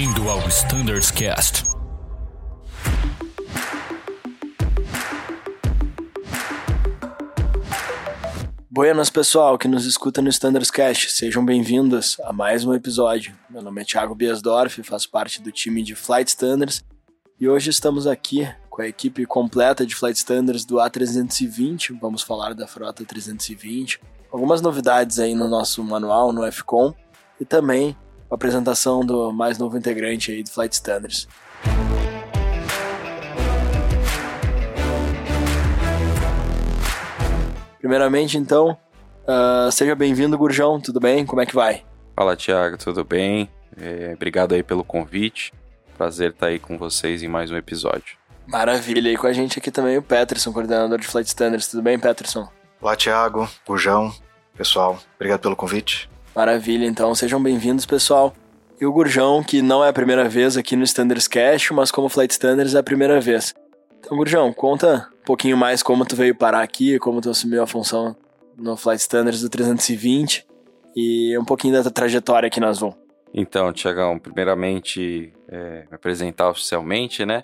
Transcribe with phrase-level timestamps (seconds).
[0.00, 1.64] Bem-vindo ao Standards Cast.
[8.70, 13.36] Buenas pessoal que nos escuta no Standards Cast, sejam bem-vindos a mais um episódio.
[13.50, 16.82] Meu nome é Thiago Biasdorf, faço parte do time de Flight Standards
[17.38, 21.98] e hoje estamos aqui com a equipe completa de Flight Standards do A320.
[22.00, 24.00] Vamos falar da frota 320,
[24.32, 26.94] algumas novidades aí no nosso manual, no FCOM
[27.38, 27.94] e também
[28.30, 31.26] a apresentação do mais novo integrante aí do Flight Standards.
[37.80, 38.78] Primeiramente, então,
[39.26, 41.26] uh, seja bem-vindo, Gurjão, tudo bem?
[41.26, 41.82] Como é que vai?
[42.14, 43.50] Fala, Thiago, tudo bem?
[43.80, 45.52] É, obrigado aí pelo convite.
[45.96, 48.16] Prazer estar aí com vocês em mais um episódio.
[48.46, 51.68] Maravilha, e com a gente aqui também o Peterson, coordenador de Flight Standards.
[51.68, 52.48] Tudo bem, Peterson?
[52.80, 54.12] Olá, Thiago, Gurjão,
[54.56, 56.08] pessoal, obrigado pelo convite.
[56.34, 58.32] Maravilha, então sejam bem-vindos, pessoal.
[58.80, 62.08] E o Gurjão, que não é a primeira vez aqui no Standards Cash, mas como
[62.08, 63.54] Flight Standards é a primeira vez.
[63.98, 67.66] Então, Gurjão, conta um pouquinho mais como tu veio parar aqui, como tu assumiu a
[67.66, 68.16] função
[68.56, 70.46] no Flight Standards do 320
[70.96, 72.94] e um pouquinho da tua trajetória aqui na Azul.
[73.34, 77.42] Então, Tiagão, primeiramente, é, me apresentar oficialmente, né?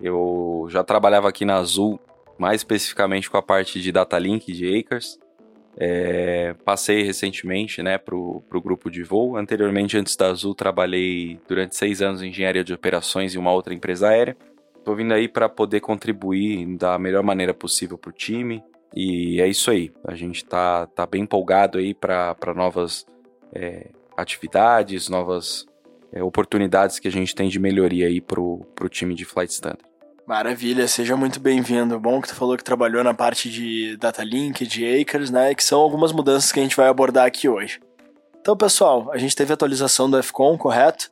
[0.00, 1.98] Eu já trabalhava aqui na Azul,
[2.38, 5.18] mais especificamente com a parte de Data Link de Acres.
[5.78, 9.36] É, passei recentemente né, para o grupo de voo.
[9.36, 13.74] Anteriormente, antes da Azul, trabalhei durante seis anos em engenharia de operações em uma outra
[13.74, 14.36] empresa aérea.
[14.78, 18.62] Estou vindo aí para poder contribuir da melhor maneira possível para o time.
[18.94, 19.92] E é isso aí.
[20.04, 23.04] A gente está tá bem empolgado aí para novas
[23.52, 25.66] é, atividades, novas
[26.12, 29.85] é, oportunidades que a gente tem de melhoria aí para o time de Flight Standard.
[30.26, 32.00] Maravilha, seja muito bem-vindo.
[32.00, 35.54] Bom que tu falou que trabalhou na parte de Data Link, de Acres, né?
[35.54, 37.80] Que são algumas mudanças que a gente vai abordar aqui hoje.
[38.40, 41.10] Então, pessoal, a gente teve atualização do FCOM, correto?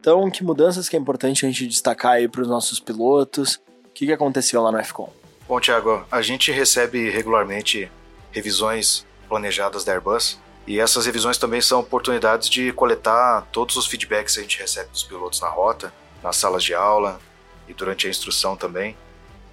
[0.00, 3.60] Então, que mudanças que é importante a gente destacar aí para os nossos pilotos?
[3.84, 5.10] O que, que aconteceu lá no FCOM?
[5.46, 7.88] Bom, Tiago, a gente recebe regularmente
[8.32, 14.34] revisões planejadas da Airbus e essas revisões também são oportunidades de coletar todos os feedbacks
[14.34, 17.20] que a gente recebe dos pilotos na rota, nas salas de aula,
[17.68, 18.96] e durante a instrução também,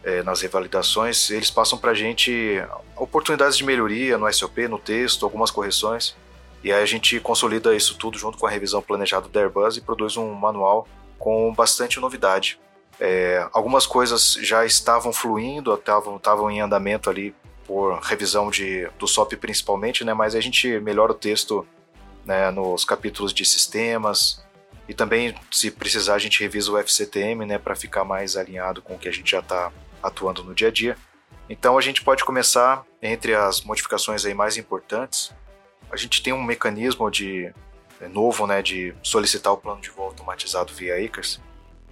[0.03, 2.62] é, nas revalidações, eles passam para a gente
[2.96, 6.16] oportunidades de melhoria no SOP, no texto, algumas correções.
[6.63, 9.81] E aí a gente consolida isso tudo junto com a revisão planejada da Airbus e
[9.81, 10.88] produz um manual
[11.18, 12.59] com bastante novidade.
[13.00, 17.34] É, algumas coisas já estavam fluindo, estavam em andamento ali
[17.66, 21.66] por revisão de, do SOP principalmente, né, mas a gente melhora o texto
[22.25, 24.44] né, nos capítulos de sistemas,
[24.88, 28.95] e também, se precisar, a gente revisa o FCTM, né, para ficar mais alinhado com
[28.95, 30.97] o que a gente já está atuando no dia a dia.
[31.50, 35.31] Então a gente pode começar entre as modificações aí mais importantes.
[35.91, 37.53] A gente tem um mecanismo de
[38.01, 41.40] é, novo, né, de solicitar o plano de voo automatizado via Acres.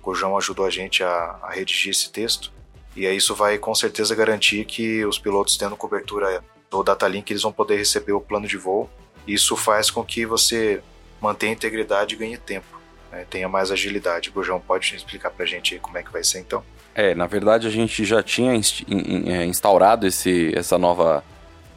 [0.03, 2.51] O João ajudou a gente a, a redigir esse texto.
[2.95, 7.43] E aí isso vai com certeza garantir que os pilotos tendo cobertura do Datalink, eles
[7.43, 8.89] vão poder receber o plano de voo.
[9.27, 10.81] Isso faz com que você
[11.21, 14.31] mantenha a integridade e ganhe tempo né, tenha mais agilidade.
[14.33, 16.63] O João pode explicar para a gente como é que vai ser então?
[16.95, 21.23] É, na verdade a gente já tinha é, instaurado esse, essa nova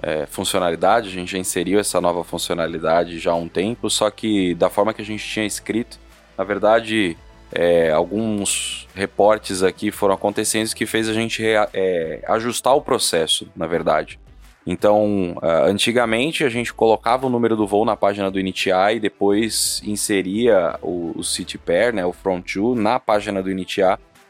[0.03, 4.54] é, funcionalidade, a gente já inseriu essa nova funcionalidade já há um tempo, só que
[4.54, 5.99] da forma que a gente tinha escrito,
[6.37, 7.16] na verdade
[7.53, 13.69] é, alguns reportes aqui foram acontecendo que fez a gente é, ajustar o processo, na
[13.69, 14.19] verdade.
[14.66, 18.98] Então, uh, antigamente a gente colocava o número do voo na página do Initi e
[18.98, 23.82] depois inseria o, o city pair, né, o front to, na página do Initi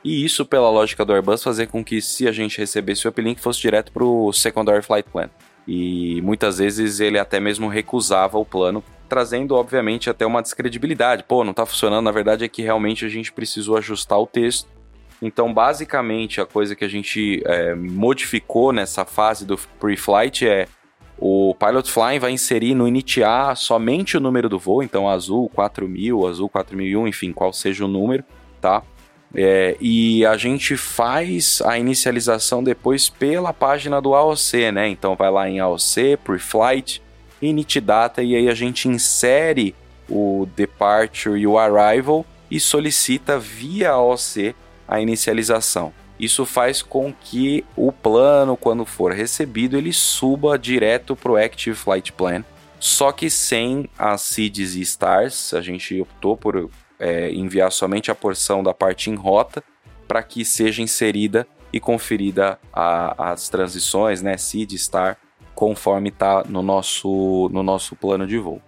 [0.03, 3.41] E isso, pela lógica do Airbus, fazia com que se a gente recebesse o uplink
[3.41, 5.31] fosse direto para o Secondary Flight Plan.
[5.69, 11.23] E muitas vezes ele até mesmo recusava o plano, trazendo, obviamente, até uma descredibilidade.
[11.23, 14.74] Pô, não está funcionando, na verdade é que realmente a gente precisou ajustar o texto
[15.27, 20.69] então, basicamente, a coisa que a gente é, modificou nessa fase do pre-flight é
[21.19, 26.27] o Pilot Flying vai inserir no iniciar somente o número do voo, então azul 4000,
[26.27, 28.23] azul 4001, enfim, qual seja o número,
[28.61, 28.83] tá?
[29.35, 34.89] É, e a gente faz a inicialização depois pela página do AOC, né?
[34.89, 37.03] Então vai lá em AOC, Pre-Flight,
[37.41, 39.75] Init Data, e aí a gente insere
[40.07, 44.55] o Departure e o Arrival e solicita via AOC
[44.87, 45.93] a inicialização.
[46.19, 51.77] Isso faz com que o plano, quando for recebido, ele suba direto para o Active
[51.77, 52.45] Flight Plan,
[52.79, 55.55] só que sem as seeds e stars.
[55.55, 59.63] A gente optou por é, enviar somente a porção da parte em rota
[60.07, 65.19] para que seja inserida e conferida a, as transições, né, seed, star,
[65.55, 68.63] conforme está no nosso, no nosso plano de voo.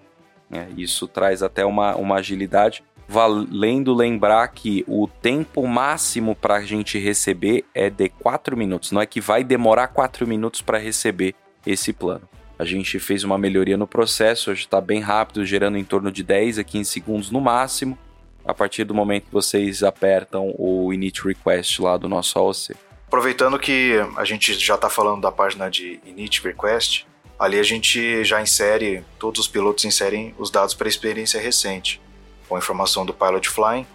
[0.50, 6.64] É, isso traz até uma, uma agilidade valendo lembrar que o tempo máximo para a
[6.64, 8.92] gente receber é de 4 minutos.
[8.92, 12.28] Não é que vai demorar 4 minutos para receber esse plano.
[12.58, 16.22] A gente fez uma melhoria no processo, hoje está bem rápido, gerando em torno de
[16.22, 17.98] 10 a 15 segundos no máximo,
[18.44, 22.74] a partir do momento que vocês apertam o init request lá do nosso AOC.
[23.06, 27.06] Aproveitando que a gente já está falando da página de init request,
[27.38, 32.00] ali a gente já insere, todos os pilotos inserem os dados para experiência recente,
[32.48, 33.86] com informação do pilot flying,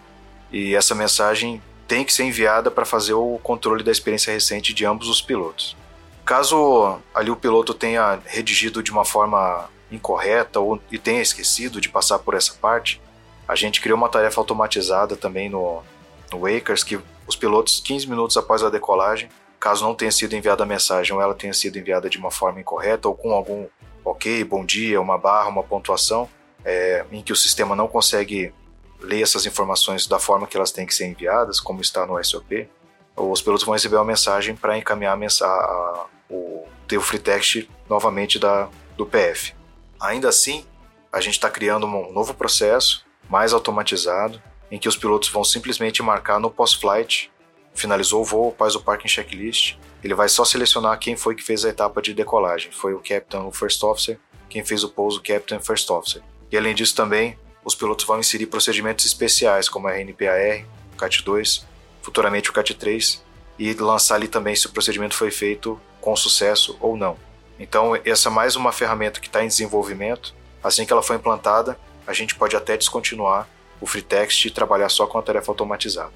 [0.52, 4.86] e essa mensagem tem que ser enviada para fazer o controle da experiência recente de
[4.86, 5.76] ambos os pilotos.
[6.24, 11.90] Caso ali o piloto tenha redigido de uma forma incorreta ou e tenha esquecido de
[11.90, 13.02] passar por essa parte,
[13.48, 15.84] a gente criou uma tarefa automatizada também no,
[16.32, 20.64] no Wakers que os pilotos 15 minutos após a decolagem, caso não tenha sido enviada
[20.64, 23.68] a mensagem ou ela tenha sido enviada de uma forma incorreta ou com algum
[24.04, 26.30] ok, bom dia, uma barra, uma pontuação,
[26.64, 28.54] é, em que o sistema não consegue
[29.00, 32.68] ler essas informações da forma que elas têm que ser enviadas, como está no SOP,
[33.16, 37.68] os pilotos vão receber uma mensagem para encaminhar a, a, o, ter o free text
[37.90, 39.54] novamente da, do PF.
[40.00, 40.66] Ainda assim,
[41.12, 46.02] a gente está criando um novo processo, mais automatizado, em que os pilotos vão simplesmente
[46.02, 47.32] marcar no post-flight,
[47.74, 51.66] finalizou o voo, faz o parking checklist, ele vai só selecionar quem foi que fez
[51.66, 54.20] a etapa de decolagem, foi o captain, o first officer,
[54.50, 56.22] quem fez o pouso, o captain, first officer.
[56.52, 60.66] E além disso também, os pilotos vão inserir procedimentos especiais como a RNPAR,
[60.98, 61.64] CAT2,
[62.02, 63.20] futuramente o CAT3,
[63.58, 67.16] e lançar ali também se o procedimento foi feito com sucesso ou não.
[67.60, 70.34] Então, essa é mais uma ferramenta que está em desenvolvimento.
[70.64, 71.78] Assim que ela for implantada,
[72.08, 73.48] a gente pode até descontinuar
[73.80, 76.12] o free text e trabalhar só com a tarefa automatizada.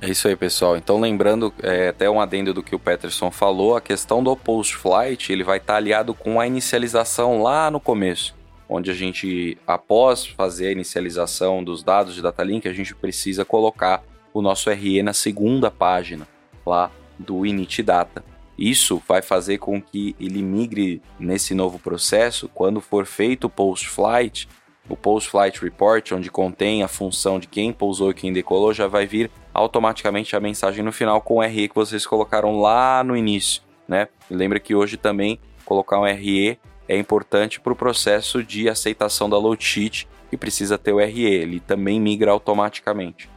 [0.00, 0.76] É isso aí, pessoal.
[0.76, 5.32] Então, lembrando, é, até um adendo do que o Peterson falou, a questão do post-flight,
[5.32, 8.34] ele vai estar tá aliado com a inicialização lá no começo,
[8.68, 14.02] onde a gente, após fazer a inicialização dos dados de datalink, a gente precisa colocar
[14.32, 16.26] o nosso RE na segunda página
[16.64, 18.24] lá do init data.
[18.58, 24.48] Isso vai fazer com que ele migre nesse novo processo quando for feito o post-flight,
[24.88, 29.06] o post-flight report, onde contém a função de quem pousou e quem decolou, já vai
[29.06, 33.62] vir automaticamente a mensagem no final com o RE que vocês colocaram lá no início,
[33.86, 34.08] né?
[34.30, 39.28] E lembra que hoje também colocar um RE é importante para o processo de aceitação
[39.28, 43.28] da load sheet que precisa ter o RE, ele também migra automaticamente.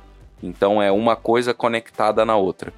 [0.41, 2.73] Então é uma coisa conectada na outra.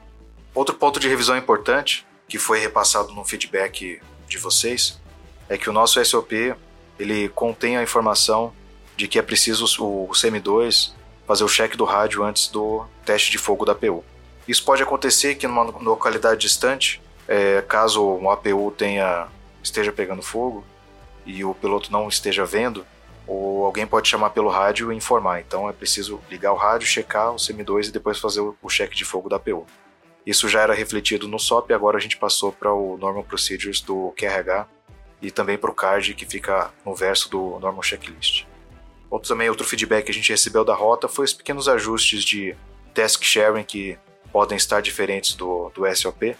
[0.53, 4.99] Outro ponto de revisão importante que foi repassado no feedback de vocês
[5.47, 6.55] é que o nosso SOP
[6.99, 8.53] ele contém a informação
[8.95, 10.91] de que é preciso o CM2
[11.27, 14.03] fazer o check do rádio antes do teste de fogo da APU.
[14.47, 19.27] Isso pode acontecer que numa localidade distante, é, caso um APU tenha
[19.63, 20.63] esteja pegando fogo
[21.25, 22.85] e o piloto não esteja vendo,
[23.27, 25.39] ou alguém pode chamar pelo rádio e informar.
[25.39, 29.05] Então é preciso ligar o rádio, checar o CM2 e depois fazer o check de
[29.05, 29.65] fogo da APU.
[30.25, 34.13] Isso já era refletido no SOP, agora a gente passou para o Normal Procedures do
[34.17, 34.67] QRH
[35.21, 38.45] e também para o CARD que fica no verso do Normal Checklist.
[39.09, 42.55] Outro, também outro feedback que a gente recebeu da rota foi os pequenos ajustes de
[42.93, 43.97] task sharing que
[44.31, 46.35] podem estar diferentes do, do SOP.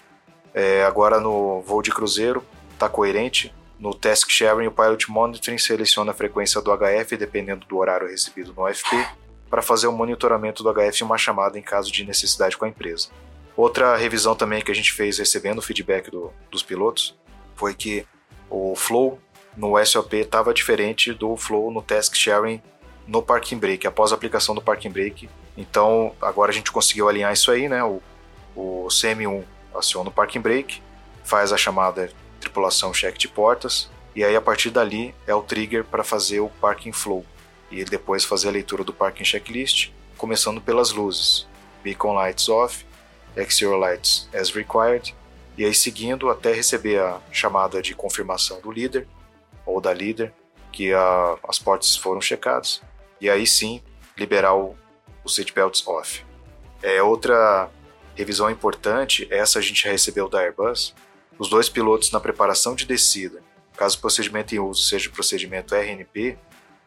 [0.53, 2.44] É, agora no voo de cruzeiro
[2.81, 3.53] está coerente.
[3.79, 8.53] No task sharing, o Pilot Monitoring seleciona a frequência do HF dependendo do horário recebido
[8.53, 9.07] no OFP
[9.50, 12.69] para fazer o monitoramento do HF em uma chamada em caso de necessidade com a
[12.69, 13.09] empresa.
[13.55, 17.15] Outra revisão também que a gente fez recebendo feedback do, dos pilotos
[17.55, 18.05] foi que
[18.50, 19.19] o flow
[19.55, 22.61] no SOP estava diferente do flow no task sharing
[23.07, 25.29] no parking brake, após a aplicação do parking brake.
[25.57, 27.83] Então, agora a gente conseguiu alinhar isso aí, né?
[27.83, 28.01] O,
[28.55, 29.43] o CM1
[29.75, 30.81] aciona o parking brake,
[31.23, 32.09] faz a chamada
[32.41, 36.50] tripulação check de portas, e aí a partir dali é o trigger para fazer o
[36.50, 37.25] parking flow
[37.71, 41.48] e depois fazer a leitura do parking checklist, começando pelas luzes,
[41.81, 42.86] beacon lights off,
[43.36, 45.15] Exterior Lights as required,
[45.57, 49.07] e aí seguindo até receber a chamada de confirmação do líder
[49.65, 50.33] ou da líder
[50.71, 52.81] que a, as portas foram checadas,
[53.21, 53.81] e aí sim
[54.17, 54.75] liberar o,
[55.24, 56.25] o seatbelts off.
[56.83, 57.69] É outra
[58.15, 60.93] revisão importante, essa a gente recebeu da Airbus,
[61.41, 63.41] os dois pilotos na preparação de descida,
[63.75, 66.38] caso o procedimento em uso seja o procedimento RNP,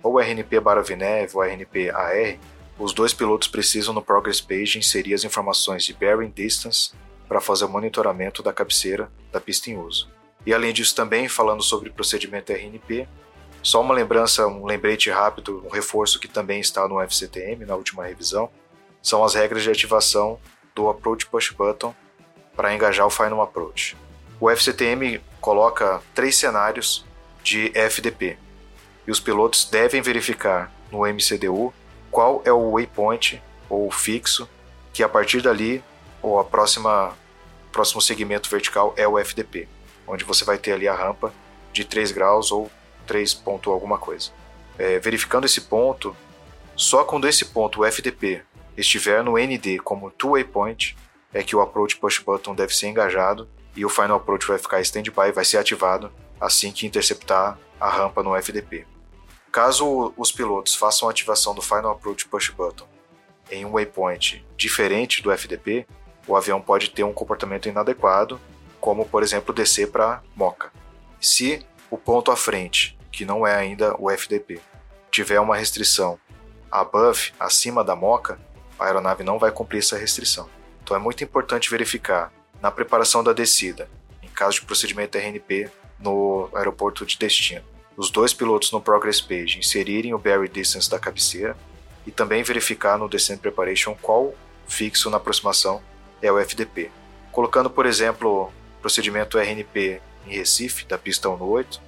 [0.01, 2.39] ou RNP Baravinev ou RNP AR,
[2.79, 6.93] os dois pilotos precisam no Progress Page inserir as informações de bearing distance
[7.27, 10.09] para fazer o monitoramento da cabeceira da pista em uso.
[10.47, 13.09] E além disso também, falando sobre procedimento RNP,
[13.61, 18.07] só uma lembrança, um lembrete rápido, um reforço que também está no FCTM na última
[18.07, 18.49] revisão,
[19.03, 20.39] são as regras de ativação
[20.77, 21.93] do Approach Push Button
[22.55, 23.97] para engajar o Final Approach.
[24.45, 27.03] O FCTM coloca três cenários
[27.43, 28.37] de FDP
[29.07, 31.73] e os pilotos devem verificar no MCDU
[32.11, 34.47] qual é o waypoint ou fixo
[34.93, 35.83] que a partir dali
[36.21, 37.17] ou a próxima
[37.73, 39.67] próximo segmento vertical é o FDP,
[40.07, 41.33] onde você vai ter ali a rampa
[41.73, 42.71] de 3 graus ou
[43.07, 44.31] 3 ponto alguma coisa.
[44.79, 46.15] É, verificando esse ponto,
[46.77, 48.43] só quando esse ponto, o FDP,
[48.77, 50.95] estiver no ND como two waypoint,
[51.33, 54.81] é que o approach push button deve ser engajado e o final approach vai ficar
[54.81, 58.87] standby, vai ser ativado assim que interceptar a rampa no FDP.
[59.51, 62.95] Caso os pilotos façam a ativação do final approach push button
[63.51, 65.87] em um waypoint diferente do FDP,
[66.27, 68.41] o avião pode ter um comportamento inadequado,
[68.81, 70.73] como por exemplo descer para Moca.
[71.21, 74.61] Se o ponto à frente, que não é ainda o FDP,
[75.11, 76.19] tiver uma restrição
[76.71, 78.39] above, acima da Moca,
[78.79, 80.49] a aeronave não vai cumprir essa restrição.
[80.83, 82.33] Então é muito importante verificar
[82.65, 83.91] na preparação da descida,
[84.23, 87.63] em caso de procedimento RNP no aeroporto de destino,
[87.95, 91.55] os dois pilotos no Progress Page inserirem o Barry Distance da cabeceira
[92.07, 94.35] e também verificar no Descent Preparation qual
[94.67, 95.83] fixo na aproximação
[96.23, 96.91] é o FDP.
[97.31, 101.83] Colocando, por exemplo, procedimento RNP em Recife, da pista 1 no 8,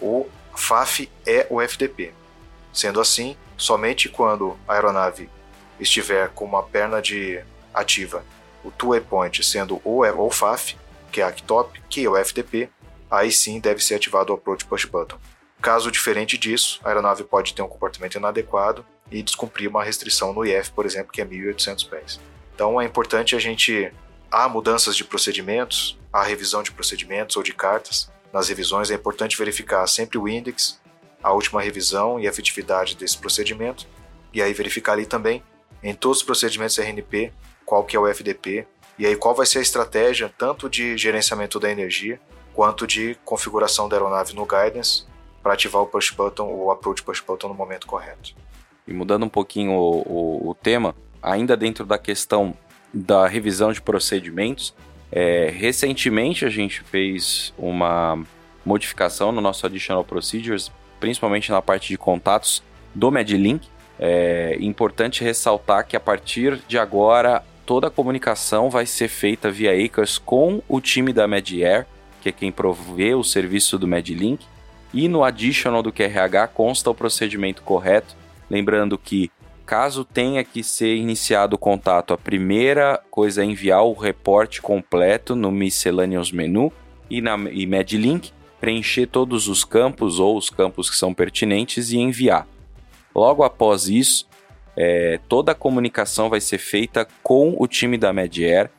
[0.00, 2.14] o FAF é o FDP.
[2.72, 5.28] Sendo assim, somente quando a aeronave
[5.78, 7.38] estiver com uma perna de
[7.74, 8.24] ativa,
[8.64, 10.76] o two point sendo ou, o FAF,
[11.10, 12.68] que é a top, que é o FDP,
[13.10, 15.18] aí sim deve ser ativado o approach push button.
[15.60, 20.44] Caso diferente disso, a aeronave pode ter um comportamento inadequado e descumprir uma restrição no
[20.44, 22.20] IF, por exemplo, que é 1.800 pés.
[22.54, 23.92] Então é importante a gente
[24.30, 28.10] há mudanças de procedimentos, há revisão de procedimentos ou de cartas.
[28.32, 30.80] Nas revisões é importante verificar sempre o index,
[31.22, 33.86] a última revisão e a efetividade desse procedimento,
[34.32, 35.42] e aí verificar ali também,
[35.82, 37.32] em todos os procedimentos RNP,
[37.72, 38.66] qual que é o FDP,
[38.98, 42.20] e aí qual vai ser a estratégia tanto de gerenciamento da energia,
[42.52, 45.04] quanto de configuração da aeronave no guidance,
[45.42, 48.34] para ativar o push button ou o approach push button no momento correto.
[48.86, 52.54] E mudando um pouquinho o, o, o tema, ainda dentro da questão
[52.92, 54.74] da revisão de procedimentos,
[55.10, 58.22] é, recentemente a gente fez uma
[58.66, 62.62] modificação no nosso Additional Procedures principalmente na parte de contatos
[62.94, 63.66] do MedLink.
[63.98, 69.72] É importante ressaltar que a partir de agora toda a comunicação vai ser feita via
[69.72, 71.86] ACRS com o time da MedAir,
[72.20, 74.44] que é quem provê o serviço do MedLink,
[74.92, 78.14] e no additional do QRH consta o procedimento correto,
[78.50, 79.30] lembrando que
[79.64, 85.34] caso tenha que ser iniciado o contato, a primeira coisa é enviar o reporte completo
[85.34, 86.70] no Miscellaneous Menu
[87.08, 91.96] e na e MedLink, preencher todos os campos ou os campos que são pertinentes e
[91.96, 92.46] enviar.
[93.14, 94.28] Logo após isso,
[94.76, 98.70] é, toda a comunicação vai ser feita com o time da Mediair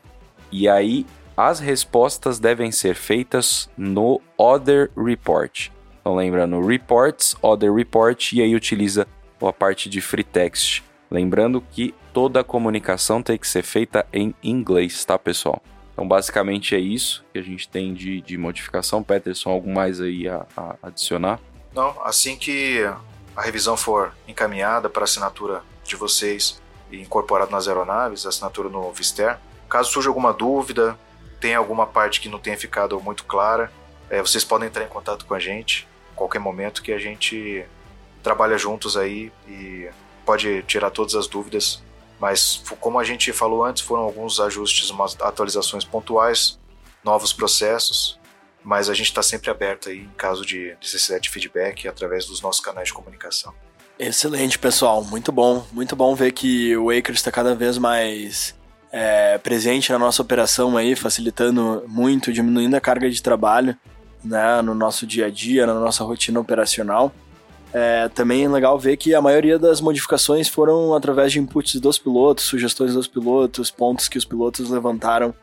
[0.51, 5.69] e aí as respostas devem ser feitas no Other Report.
[5.99, 9.07] Então lembrando, Reports, Other Report e aí utiliza
[9.41, 10.83] a parte de Free Text.
[11.09, 15.61] Lembrando que toda a comunicação tem que ser feita em inglês, tá pessoal?
[15.93, 19.03] Então, basicamente é isso que a gente tem de, de modificação.
[19.03, 21.39] Peterson, algo mais aí a, a adicionar?
[21.73, 22.83] Não, assim que
[23.35, 26.61] a revisão for encaminhada para assinatura de vocês
[26.91, 29.37] incorporado nas aeronaves, assinatura no Vister,
[29.67, 30.97] caso surja alguma dúvida,
[31.39, 33.71] tenha alguma parte que não tenha ficado muito clara,
[34.09, 37.65] é, vocês podem entrar em contato com a gente a qualquer momento que a gente
[38.21, 39.89] trabalha juntos aí e
[40.25, 41.81] pode tirar todas as dúvidas
[42.23, 46.57] mas, como a gente falou antes, foram alguns ajustes, umas atualizações pontuais,
[47.03, 48.17] novos processos,
[48.63, 52.41] mas a gente está sempre aberto aí em caso de necessidade de feedback através dos
[52.41, 53.53] nossos canais de comunicação.
[53.97, 55.03] Excelente, pessoal.
[55.03, 55.65] Muito bom.
[55.71, 58.55] Muito bom ver que o Acres está cada vez mais
[58.91, 63.77] é, presente na nossa operação aí, facilitando muito, diminuindo a carga de trabalho
[64.23, 67.11] né, no nosso dia a dia, na nossa rotina operacional.
[67.73, 71.97] É, também é legal ver que a maioria das modificações foram através de inputs dos
[71.97, 75.33] pilotos, sugestões dos pilotos, pontos que os pilotos levantaram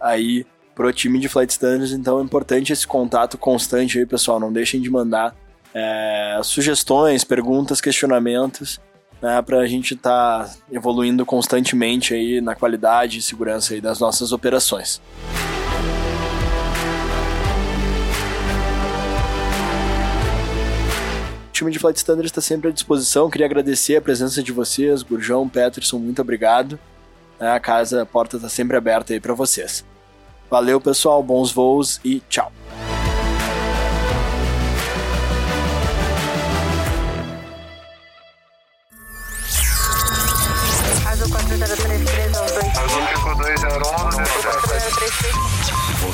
[0.00, 4.52] aí pro time de Flight Standards, então é importante esse contato constante aí, pessoal, não
[4.52, 5.36] deixem de mandar
[5.74, 8.80] é, sugestões, perguntas, questionamentos,
[9.20, 14.32] né, para a gente estar tá evoluindo constantemente aí na qualidade e segurança das nossas
[14.32, 15.00] operações.
[21.64, 23.30] time de Flight Standard está sempre à disposição.
[23.30, 26.78] Queria agradecer a presença de vocês, Gurjão, Peterson, muito obrigado.
[27.38, 29.84] É, a casa, a porta está sempre aberta aí para vocês.
[30.50, 32.52] Valeu, pessoal, bons voos e tchau.